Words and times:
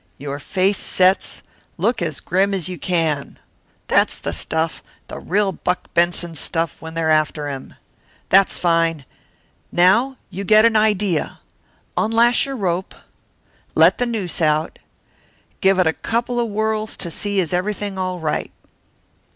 Your 0.17 0.39
face 0.39 0.79
sets 0.79 1.43
look 1.77 2.01
as 2.01 2.21
grim 2.21 2.55
as 2.55 2.67
you 2.67 2.79
can. 2.79 3.37
That's 3.85 4.17
the 4.17 4.33
stuff 4.33 4.81
the 5.07 5.19
real 5.19 5.51
Buck 5.51 5.93
Benson 5.93 6.33
stuff 6.33 6.81
when 6.81 6.95
they're 6.95 7.11
after 7.11 7.47
him. 7.47 7.75
That's 8.29 8.57
fine. 8.57 9.05
Now 9.71 10.17
you 10.31 10.43
get 10.43 10.65
an 10.65 10.75
idea. 10.75 11.37
Unlash 11.95 12.47
your 12.47 12.55
rope, 12.57 12.95
let 13.75 13.99
the 13.99 14.07
noose 14.07 14.41
out, 14.41 14.79
give 15.61 15.77
it 15.77 15.85
a 15.85 15.93
couple 15.93 16.39
of 16.39 16.49
whirls 16.49 16.97
to 16.97 17.11
see 17.11 17.39
is 17.39 17.53
everything 17.53 17.99
all 17.99 18.19
right. 18.19 18.51